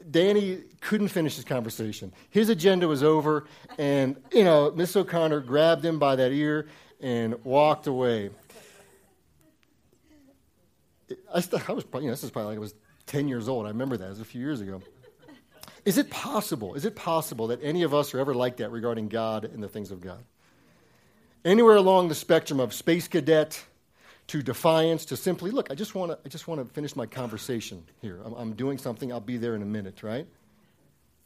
[0.10, 2.14] Danny couldn't finish his conversation.
[2.30, 3.46] His agenda was over,
[3.78, 6.68] and you know, Miss O'Connor grabbed him by that ear
[7.00, 8.30] and walked away.
[11.34, 13.66] I, st- I was, you know, this is probably like I was ten years old.
[13.66, 14.06] I remember that.
[14.06, 14.82] It was a few years ago.
[15.84, 16.76] Is it possible?
[16.76, 19.68] Is it possible that any of us are ever like that regarding God and the
[19.68, 20.24] things of God?
[21.44, 23.66] Anywhere along the spectrum of space cadet
[24.32, 27.06] to defiance to simply look i just want to i just want to finish my
[27.06, 28.22] conversation here.
[28.24, 29.12] I'm, I'm, doing something.
[29.12, 30.26] I'll be there in a minute right?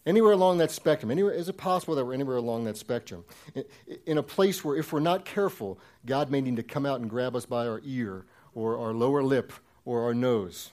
[0.08, 3.24] Anywhere along that spectrum anywhere is it possible that we're anywhere along that spectrum?
[3.54, 3.64] In,
[4.08, 7.08] in a place where if we're not careful god may need to come out and
[7.08, 9.54] grab us by our ear or our lower lip
[9.86, 10.72] or our nose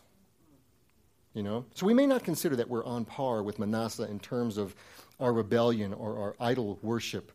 [1.35, 1.67] you know?
[1.75, 4.75] So we may not consider that we're on par with manasseh in terms of
[5.21, 7.31] our rebellion or our idol worship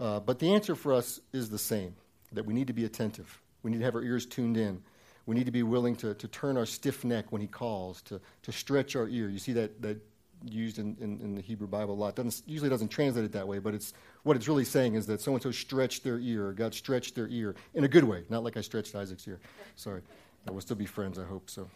[0.00, 1.94] uh, but the answer for us is the same
[2.32, 4.82] that we need to be attentive we need to have our ears tuned in.
[5.26, 8.20] We need to be willing to, to turn our stiff neck when he calls, to,
[8.42, 9.28] to stretch our ear.
[9.28, 9.98] You see that, that
[10.44, 12.16] used in, in, in the Hebrew Bible a lot.
[12.16, 13.92] Doesn't, usually doesn't translate it that way, but it's,
[14.22, 17.28] what it's really saying is that so and so stretched their ear, God stretched their
[17.28, 19.38] ear in a good way, not like I stretched Isaac's ear.
[19.76, 20.02] Sorry.
[20.48, 21.68] We'll still be friends, I hope so.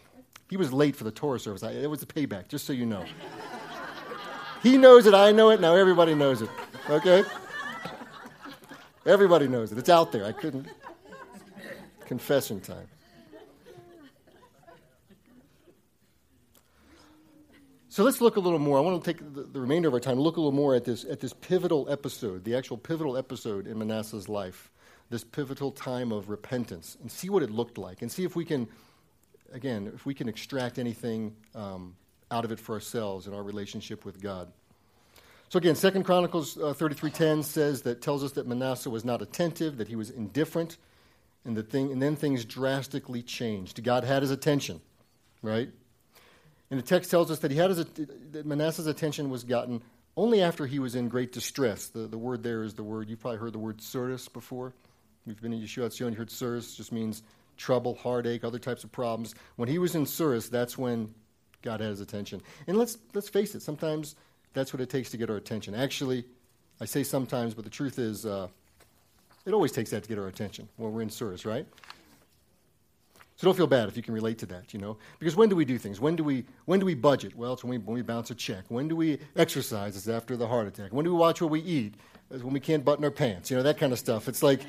[0.49, 1.63] He was late for the Torah service.
[1.63, 3.05] I, it was a payback, just so you know.
[4.63, 6.49] he knows it, I know it, now everybody knows it.
[6.89, 7.23] Okay?
[9.05, 9.77] Everybody knows it.
[9.77, 10.25] It's out there.
[10.25, 10.67] I couldn't.
[12.05, 12.87] Confession time.
[17.95, 18.77] So let's look a little more.
[18.77, 20.83] I want to take the, the, remainder of our time, look a little more at
[20.83, 24.69] this, at this pivotal episode, the actual pivotal episode in Manasseh's life,
[25.09, 28.43] this pivotal time of repentance, and see what it looked like, and see if we
[28.43, 28.67] can,
[29.53, 31.95] again, if we can extract anything um,
[32.31, 34.51] out of it for ourselves in our relationship with God.
[35.47, 39.77] So again, Second Chronicles uh, 33:10 says that tells us that Manasseh was not attentive,
[39.77, 40.75] that he was indifferent,
[41.45, 43.83] and, the thing, and then things drastically changed.
[43.83, 44.81] God had his attention,
[45.41, 45.69] right?
[46.71, 47.85] And the text tells us that, he had his,
[48.31, 49.81] that Manasseh's attention was gotten
[50.17, 51.87] only after he was in great distress.
[51.87, 54.73] The, the word there is the word, you've probably heard the word tsuris before.
[55.25, 57.23] You've been in Yeshua Tzion, you heard tsuris, just means
[57.57, 59.35] trouble, heartache, other types of problems.
[59.55, 61.13] When he was in tsuris, that's when
[61.61, 62.41] God had his attention.
[62.67, 64.15] And let's, let's face it, sometimes
[64.53, 65.75] that's what it takes to get our attention.
[65.75, 66.25] Actually,
[66.79, 68.47] I say sometimes, but the truth is, uh,
[69.45, 71.67] it always takes that to get our attention when we're in tsuris, right?
[73.37, 74.97] So don't feel bad if you can relate to that, you know.
[75.19, 75.99] Because when do we do things?
[75.99, 77.35] When do we when do we budget?
[77.35, 78.63] Well, it's when we when we bounce a check.
[78.69, 79.97] When do we exercise?
[79.97, 80.93] It's after the heart attack.
[80.93, 81.95] When do we watch what we eat?
[82.31, 83.51] It's when we can't button our pants.
[83.51, 84.29] You know that kind of stuff.
[84.29, 84.61] It's like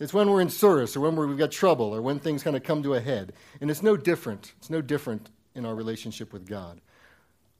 [0.00, 2.64] it's when we're in tsuris or when we've got trouble or when things kind of
[2.64, 3.34] come to a head.
[3.60, 4.52] And it's no different.
[4.58, 6.80] It's no different in our relationship with God.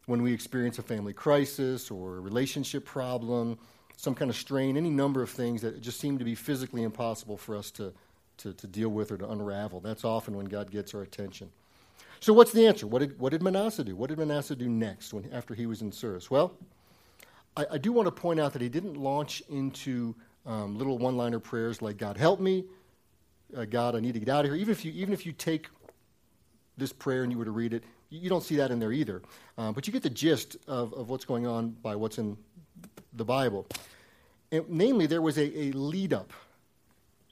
[0.06, 3.59] When we experience a family crisis or a relationship problem,
[4.00, 7.36] some kind of strain, any number of things that just seem to be physically impossible
[7.36, 7.92] for us to
[8.40, 9.80] to, to deal with or to unravel.
[9.80, 11.50] That's often when God gets our attention.
[12.20, 12.86] So, what's the answer?
[12.86, 13.96] What did, what did Manasseh do?
[13.96, 16.30] What did Manasseh do next when, after he was in Tsuris?
[16.30, 16.52] Well,
[17.56, 21.16] I, I, do want to point out that he didn't launch into um, little one
[21.16, 22.64] liner prayers like, God, help me.
[23.56, 24.60] Uh, God, I need to get out of here.
[24.60, 25.68] Even if you, even if you take
[26.76, 29.22] this prayer and you were to read it, you don't see that in there either.
[29.56, 32.36] Uh, but you get the gist of, of what's going on by what's in
[33.12, 33.66] the Bible.
[34.52, 36.32] And namely, there was a, a lead up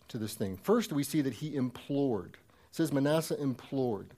[0.08, 0.56] to this thing.
[0.56, 2.34] First, we see that he implored.
[2.34, 4.08] It says Manasseh implored.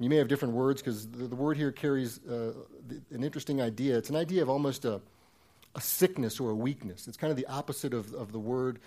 [0.00, 2.52] You may have different words because the, the, word here carries uh,
[2.86, 3.96] the, an interesting idea.
[3.96, 5.00] It's an idea of almost a,
[5.74, 7.08] a sickness or a weakness.
[7.08, 8.78] It's kind of the opposite of, of the word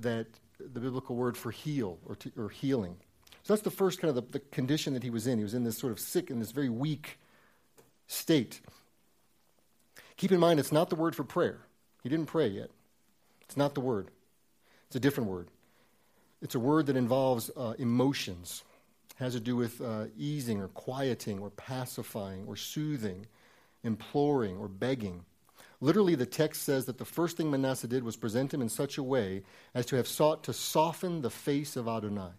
[0.00, 0.26] that
[0.58, 2.96] the biblical word for heal or, to, or healing.
[3.44, 5.38] So that's the first kind of the, the condition that he was in.
[5.38, 7.18] He was in this sort of sick, in this very weak
[8.06, 8.60] state.
[10.18, 11.60] Keep in mind, it's not the word for prayer.
[12.02, 12.70] He didn't pray yet.
[13.40, 14.10] It's not the word.
[14.88, 15.48] It's a different word.
[16.42, 18.62] It's a word that involves uh, emotions,
[19.18, 23.26] it has to do with uh, easing or quieting or pacifying or soothing,
[23.82, 25.24] imploring or begging.
[25.80, 28.98] Literally, the text says that the first thing Manasseh did was present him in such
[28.98, 29.42] a way
[29.74, 32.30] as to have sought to soften the face of Adonai.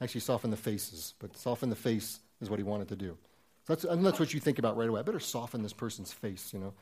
[0.00, 3.16] Actually, soften the faces, but soften the face is what he wanted to do.
[3.66, 5.00] That's, and that's what you think about right away.
[5.00, 6.74] I better soften this person's face, you know.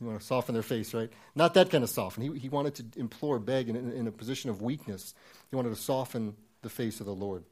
[0.00, 1.10] You want to soften their face, right?
[1.34, 2.22] Not that kind of soften.
[2.22, 5.14] He, he wanted to implore, beg in, in, a position of weakness.
[5.50, 7.44] He wanted to soften the face of the Lord.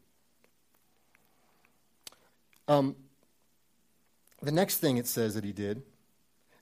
[2.69, 2.97] Um,
[4.43, 5.83] the next thing it says that he did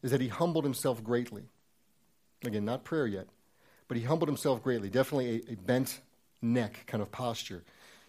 [0.02, 1.44] is that he humbled himself greatly.
[2.44, 3.26] Again, not prayer yet,
[3.88, 4.88] but he humbled himself greatly.
[4.88, 6.00] Definitely a, a bent
[6.40, 7.62] neck kind of posture.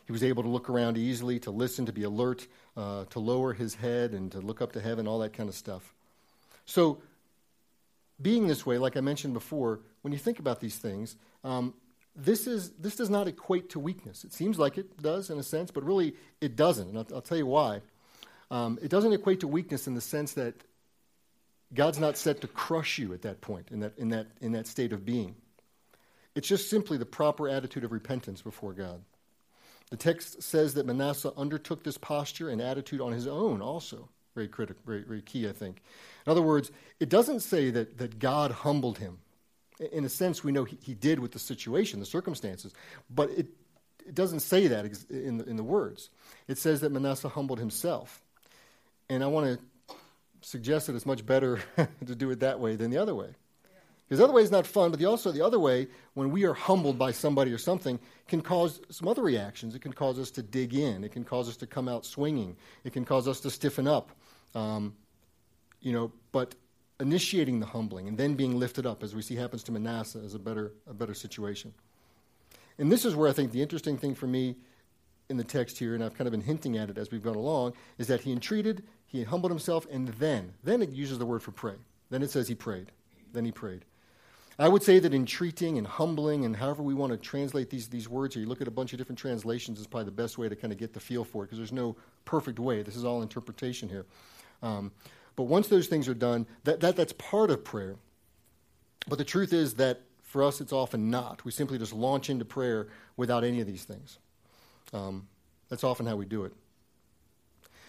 [0.06, 3.54] He was able to look around easily, to listen, to be alert, uh, to lower
[3.54, 5.94] his head, and to look up to heaven, all that kind of stuff.
[6.66, 7.02] So,
[8.22, 11.74] being this way, like I mentioned before, when you think about these things, um,
[12.16, 14.24] this, is, this does not equate to weakness.
[14.24, 16.90] It seems like it does in a sense, but really it doesn't.
[16.90, 17.82] And I'll, I'll tell you why.
[18.52, 20.54] Um, it doesn't equate to weakness in the sense that
[21.74, 24.68] God's not set to crush you at that point, in that, in that, in that
[24.68, 25.36] state of being.
[26.36, 29.04] It's just simply the proper attitude of repentance before God.
[29.90, 34.10] The text says that Manasseh undertook this posture and attitude on his own also.
[34.36, 35.82] Very critical, very, very key, I think.
[36.26, 39.20] In other words, it doesn't say that, that God humbled him.
[39.92, 42.74] In a sense, we know he, he did with the situation, the circumstances,
[43.10, 43.48] but it,
[44.06, 46.10] it doesn't say that in the, in the words.
[46.48, 48.22] It says that Manasseh humbled himself.
[49.10, 49.96] And I want to
[50.42, 51.62] suggest that it's much better
[52.06, 53.36] to do it that way than the other way.
[54.08, 56.44] Because the other way is not fun, but the, also the other way, when we
[56.44, 59.76] are humbled by somebody or something, can cause some other reactions.
[59.76, 61.04] It can cause us to dig in.
[61.04, 62.56] It can cause us to come out swinging.
[62.84, 64.12] It can cause us to stiffen up.
[64.56, 64.96] Um,
[65.82, 66.56] you know, but
[67.00, 70.34] initiating the humbling and then being lifted up, as we see happens to Manasseh, is
[70.34, 71.74] a better, a better situation.
[72.78, 74.56] And this is where I think the interesting thing for me
[75.30, 77.36] in the text here, and I've kind of been hinting at it as we've gone
[77.36, 81.44] along, is that he entreated, he humbled himself, and then, then it uses the word
[81.44, 81.76] for pray.
[82.10, 82.92] Then it says he prayed.
[83.32, 83.86] Then he prayed.
[84.60, 88.08] I would say that entreating and humbling and however we want to translate these, these
[88.08, 90.48] words here, you look at a bunch of different translations is probably the best way
[90.48, 92.84] to kind of get the feel for it because there's no perfect way.
[92.84, 94.06] This is all interpretation here.
[94.64, 94.92] Um,
[95.36, 97.98] but once those things are done, that, that, that's part of prayer.
[99.08, 101.46] But the truth is that for us, it's often not.
[101.46, 104.18] We simply just launch into prayer without any of these things.
[104.92, 105.28] Um,
[105.70, 106.54] that's often how we do it.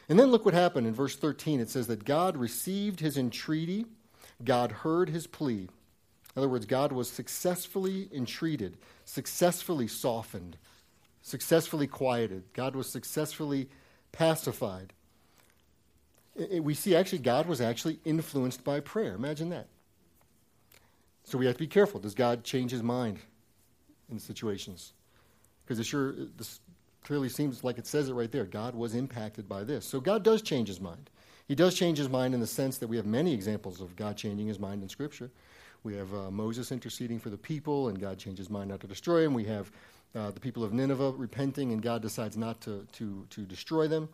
[0.08, 1.60] And then look what happened in verse 13.
[1.60, 3.86] It says that God received his entreaty,
[4.42, 5.68] God heard his plea.
[6.36, 10.58] In other words, God was successfully entreated, successfully softened,
[11.22, 12.42] successfully quieted.
[12.52, 13.68] God was successfully
[14.12, 14.92] pacified.
[16.60, 19.14] We see actually God was actually influenced by prayer.
[19.14, 19.68] Imagine that.
[21.24, 22.00] So we have to be careful.
[22.00, 23.18] Does God change his mind
[24.10, 24.92] in situations?
[25.64, 26.60] Because it sure this
[27.04, 28.44] clearly seems like it says it right there.
[28.44, 29.86] God was impacted by this.
[29.86, 31.10] So God does change his mind.
[31.46, 34.16] He does change his mind in the sense that we have many examples of God
[34.16, 35.30] changing his mind in Scripture.
[35.82, 38.86] We have uh, Moses interceding for the people, and God changes his mind not to
[38.86, 39.34] destroy them.
[39.34, 39.70] We have
[40.14, 44.08] uh, the people of Nineveh repenting, and God decides not to, to, to destroy them.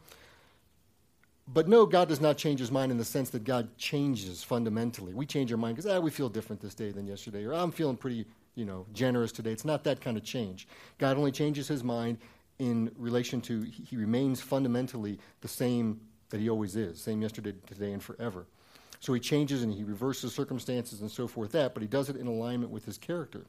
[1.53, 5.15] But no, God does not change his mind in the sense that God changes fundamentally.
[5.15, 7.73] We change our mind because ah, we feel different this day than yesterday, or I'm
[7.73, 9.53] feeling pretty you know, generous today.
[9.53, 10.69] It's not that kind of change.
[10.99, 12.19] God only changes his mind
[12.59, 17.93] in relation to he remains fundamentally the same that he always is, same yesterday, today,
[17.93, 18.47] and forever.
[19.01, 22.17] So he changes and he reverses circumstances and so forth, that, but he does it
[22.17, 23.47] in alignment with his character.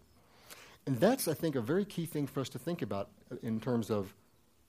[0.87, 3.09] And that's, I think, a very key thing for us to think about
[3.43, 4.13] in terms of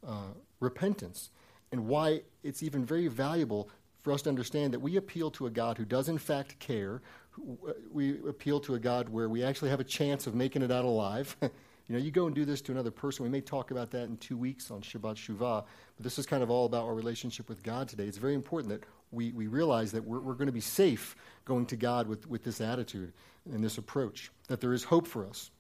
[0.07, 1.31] uh, repentance
[1.73, 3.69] and why it's even very valuable
[4.03, 7.01] for us to understand that we appeal to a God who does, in fact, care.
[7.39, 10.71] Uh, we appeal to a God where we actually have a chance of making it
[10.71, 11.37] out alive.
[11.43, 11.51] you
[11.89, 13.25] know, you go and do this to another person.
[13.25, 15.65] We may talk about that in two weeks on Shabbat Shuvah,
[15.97, 18.05] but this is kind of all about our relationship with God today.
[18.05, 21.67] It's very important that we, we realize that we're, we're going to be safe going
[21.67, 23.13] to God with, with this attitude
[23.51, 25.51] and this approach, that there is hope for us.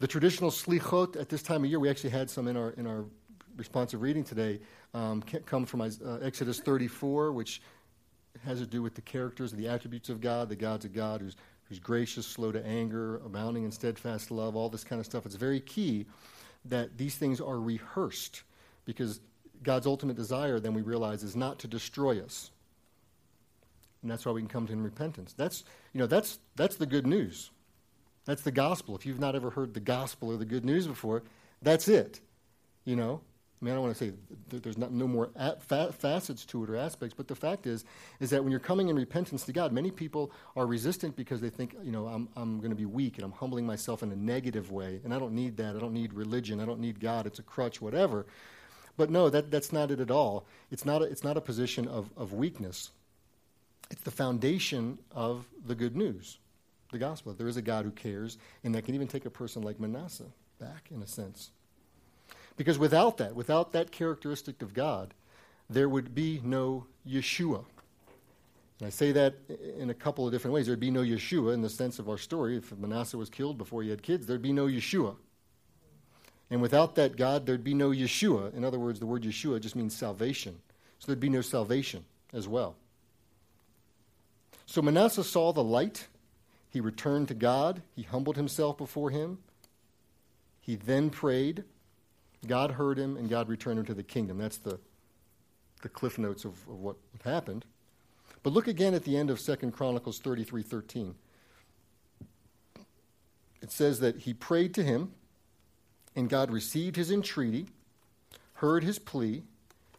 [0.00, 2.88] The traditional slichot at this time of year, we actually had some in our, in
[2.88, 3.04] our
[3.56, 4.60] responsive reading today,
[4.94, 5.88] um, come from uh,
[6.22, 7.62] Exodus 34, which
[8.44, 10.48] has to do with the characters and the attributes of God.
[10.48, 14.68] The God's a God who's, who's gracious, slow to anger, abounding in steadfast love, all
[14.68, 15.26] this kind of stuff.
[15.26, 16.06] It's very key
[16.66, 18.42] that these things are rehearsed
[18.84, 19.20] because
[19.62, 22.50] God's ultimate desire, then we realize, is not to destroy us.
[24.02, 25.32] And that's why we can come to him in repentance.
[25.32, 27.50] That's, you know, that's, that's the good news.
[28.24, 28.96] That's the gospel.
[28.96, 31.22] If you've not ever heard the gospel or the good news before,
[31.60, 32.20] that's it.
[32.84, 33.20] You know,
[33.62, 34.12] I mean, I don't want to say
[34.58, 37.84] there's not, no more fa- facets to it or aspects, but the fact is,
[38.18, 41.48] is that when you're coming in repentance to God, many people are resistant because they
[41.48, 44.16] think, you know, I'm, I'm going to be weak and I'm humbling myself in a
[44.16, 45.76] negative way, and I don't need that.
[45.76, 46.58] I don't need religion.
[46.58, 47.24] I don't need God.
[47.24, 48.26] It's a crutch, whatever.
[48.96, 50.44] But no, that, that's not it at all.
[50.72, 52.90] It's not a, it's not a position of, of weakness.
[53.92, 56.38] It's the foundation of the good news,
[56.90, 57.32] the gospel.
[57.32, 60.32] There is a God who cares, and that can even take a person like Manasseh
[60.58, 61.52] back, in a sense.
[62.62, 65.14] Because without that, without that characteristic of God,
[65.68, 67.64] there would be no Yeshua.
[68.78, 69.34] And I say that
[69.76, 70.66] in a couple of different ways.
[70.68, 72.56] There'd be no Yeshua in the sense of our story.
[72.58, 75.16] If Manasseh was killed before he had kids, there'd be no Yeshua.
[76.50, 78.54] And without that God, there'd be no Yeshua.
[78.54, 80.60] In other words, the word Yeshua just means salvation.
[81.00, 82.76] So there'd be no salvation as well.
[84.66, 86.06] So Manasseh saw the light.
[86.70, 87.82] He returned to God.
[87.96, 89.38] He humbled himself before him.
[90.60, 91.64] He then prayed.
[92.46, 94.38] God heard him, and God returned him to the kingdom.
[94.38, 94.78] That's the,
[95.82, 97.64] the cliff notes of, of what happened.
[98.42, 101.14] But look again at the end of 2 Chronicles 33 13.
[103.60, 105.12] It says that he prayed to him
[106.14, 107.66] and God received his entreaty,
[108.54, 109.42] heard his plea,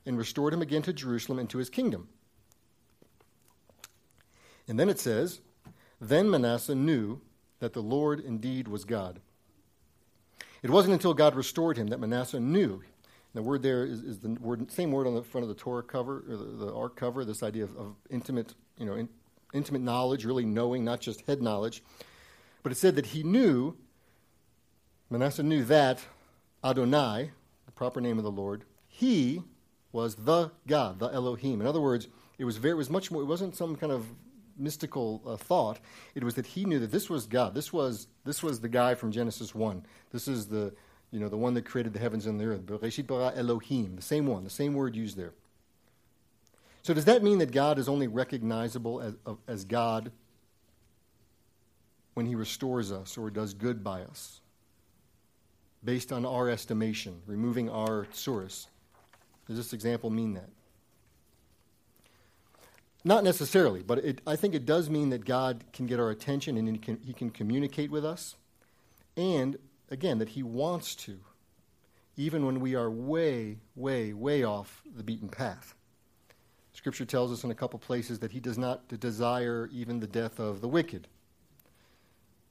[0.05, 2.07] and restored him again to Jerusalem and to his kingdom.
[4.67, 5.39] And then it says,
[5.99, 7.21] Then Manasseh knew
[7.59, 9.21] that the Lord indeed was God.
[10.63, 12.81] It wasn't until God restored him that Manasseh knew.
[13.35, 15.83] The word there is, is the word, same word on the front of the Torah
[15.83, 19.09] cover, or the, the Ark cover, this idea of, of intimate, you know, in,
[19.53, 21.83] intimate knowledge, really knowing, not just head knowledge.
[22.61, 23.75] But it said that he knew
[25.13, 25.99] Manasseh knew that
[26.63, 27.29] Adonai,
[27.65, 29.43] the proper name of the Lord, he
[29.91, 31.61] was the God, the Elohim.
[31.61, 32.07] In other words,
[32.39, 33.21] it was very, it was much more.
[33.21, 34.07] It wasn't some kind of
[34.57, 35.79] mystical uh, thought.
[36.15, 37.53] It was that he knew that this was God.
[37.53, 39.85] This was this was the guy from Genesis one.
[40.11, 40.73] This is the
[41.11, 42.65] you know the one that created the heavens and the earth.
[42.65, 45.33] Bereshit bara Elohim, the same one, the same word used there.
[46.81, 49.15] So does that mean that God is only recognizable as,
[49.47, 50.11] as God
[52.13, 54.41] when He restores us or does good by us?
[55.83, 58.67] based on our estimation, removing our source.
[59.47, 60.49] Does this example mean that?
[63.05, 66.57] Not necessarily, but it, I think it does mean that God can get our attention
[66.57, 68.35] and he can, he can communicate with us.
[69.15, 69.57] And,
[69.89, 71.19] again, that He wants to,
[72.17, 75.75] even when we are way, way, way off the beaten path.
[76.73, 80.39] Scripture tells us in a couple places that He does not desire even the death
[80.39, 81.07] of the wicked.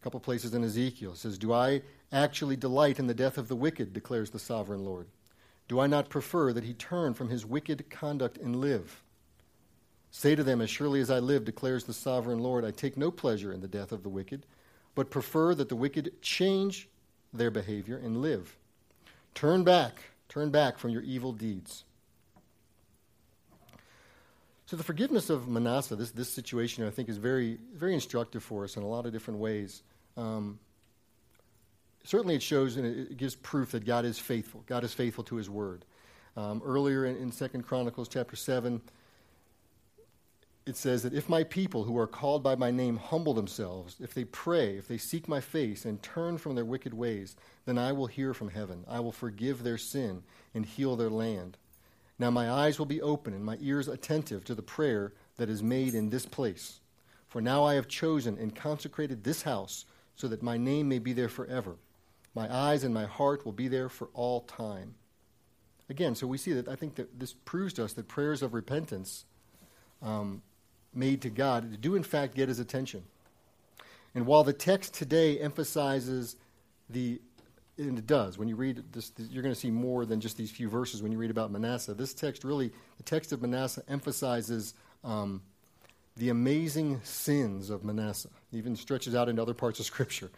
[0.01, 1.83] A couple places in Ezekiel says, Do I
[2.13, 5.09] actually delight in the death of the wicked, declares the sovereign Lord?
[5.69, 9.03] Do I not prefer that he turn from his wicked conduct and live?
[10.13, 13.11] Say to them, As surely as I live, declares the sovereign Lord, I take no
[13.11, 14.45] pleasure in the death of the wicked,
[14.95, 16.89] but prefer that the wicked change
[17.33, 18.55] their behavior and live.
[19.35, 21.85] Turn back, turn back from your evil deeds.
[24.67, 28.65] So the forgiveness of Manasseh, this, this situation, I think, is very, very instructive for
[28.65, 29.83] us in a lot of different ways.
[30.19, 30.59] Um,
[32.05, 34.63] certainly, it shows and it gives proof that God is faithful.
[34.67, 35.87] God is faithful to His word.
[36.37, 38.83] Um, earlier in, in Second Chronicles chapter seven,
[40.65, 44.15] it says that if my people who are called by my name humble themselves, if
[44.15, 47.35] they pray, if they seek my face and turn from their wicked ways,
[47.65, 48.85] then I will hear from heaven.
[48.89, 50.23] I will forgive their sin
[50.55, 51.59] and heal their land.
[52.19, 55.63] Now my eyes will be open and my ears attentive to the prayer that is
[55.63, 56.81] made in this place.
[57.29, 59.85] For now I have chosen and consecrated this house
[60.15, 61.77] so that my name may be there forever.
[62.35, 64.95] My eyes and my heart will be there for all time.
[65.91, 68.55] Again, so we see that I think that this proves to us that prayers of
[68.55, 69.25] repentance
[70.01, 70.43] um,
[70.95, 73.03] made to God do, in fact, get his attention.
[74.15, 76.37] And while the text today emphasizes
[76.91, 77.21] the,
[77.79, 80.51] and it does, when you read this, you're going to see more than just these
[80.51, 81.95] few verses when you read about Manasseh.
[81.95, 85.41] This text really, the text of Manasseh emphasizes um,
[86.17, 90.31] the amazing sins of Manasseh, it even stretches out into other parts of Scripture.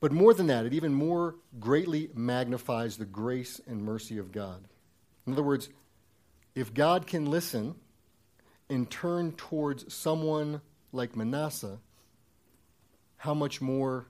[0.00, 4.64] But more than that, it even more greatly magnifies the grace and mercy of God.
[5.26, 5.68] In other words,
[6.54, 7.74] if God can listen
[8.70, 10.62] and turn towards someone
[10.92, 11.78] like Manasseh,
[13.18, 14.06] how much more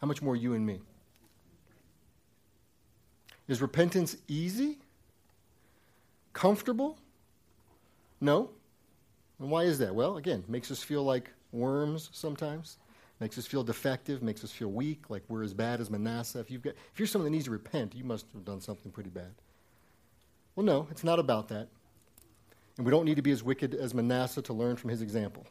[0.00, 0.80] how much more you and me?
[3.48, 4.78] Is repentance easy?
[6.32, 6.98] Comfortable?
[8.20, 8.50] No.
[9.38, 9.94] And why is that?
[9.94, 12.76] Well, again, makes us feel like worms sometimes.
[13.20, 16.38] Makes us feel defective, makes us feel weak, like we're as bad as Manasseh.
[16.40, 18.92] If, you've got, if you're someone that needs to repent, you must have done something
[18.92, 19.32] pretty bad.
[20.54, 21.68] Well, no, it's not about that.
[22.76, 25.46] And we don't need to be as wicked as Manasseh to learn from his example.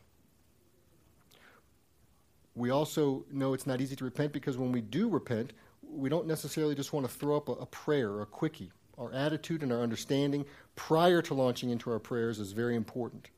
[2.55, 6.27] We also know it's not easy to repent because when we do repent, we don't
[6.27, 8.71] necessarily just want to throw up a, a prayer or a quickie.
[8.97, 10.45] Our attitude and our understanding
[10.75, 13.29] prior to launching into our prayers is very important.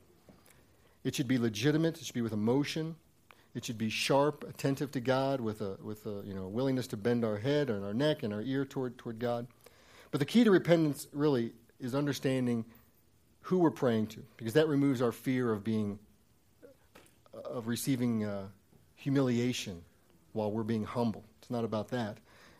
[1.03, 2.95] It should be legitimate, it should be with emotion,
[3.55, 6.97] it should be sharp, attentive to God, with a, with a you know, willingness to
[6.97, 9.47] bend our head and our neck and our ear toward, toward God.
[10.11, 12.65] But the key to repentance really is understanding
[13.47, 15.97] who we're praying to, because that removes our fear of being,
[17.45, 18.45] of receiving uh,
[18.95, 19.81] humiliation
[20.33, 21.23] while we're being humble.
[21.39, 22.17] It's not about that.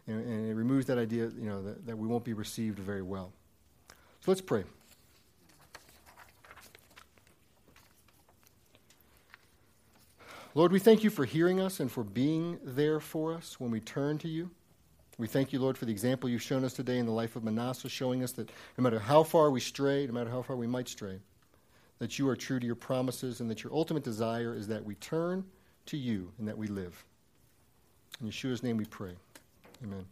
[0.07, 3.01] And, and it removes that idea, you know, that, that we won't be received very
[3.01, 3.33] well.
[4.21, 4.63] So let's pray.
[10.55, 13.81] Lord, we thank you for hearing us and for being there for us when we
[13.81, 14.51] turn to you.
[15.17, 17.43] We thank you, Lord, for the example you've shown us today in the life of
[17.43, 20.67] Manasseh, showing us that no matter how far we stray, no matter how far we
[20.67, 21.19] might stray,
[21.97, 24.93] that you are true to your promises and that your ultimate desire is that we
[24.95, 25.43] turn
[25.87, 27.03] to you and that we live.
[28.21, 29.13] In Yeshua's name we pray.
[29.83, 30.05] Amen.